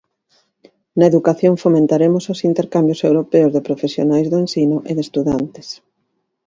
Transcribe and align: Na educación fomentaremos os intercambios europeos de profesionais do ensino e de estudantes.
Na 0.97 1.05
educación 1.11 1.55
fomentaremos 1.63 2.23
os 2.33 2.39
intercambios 2.49 2.99
europeos 3.09 3.53
de 3.55 3.65
profesionais 3.67 4.27
do 4.31 4.37
ensino 4.45 4.77
e 4.89 4.91
de 4.97 5.03
estudantes. 5.07 5.67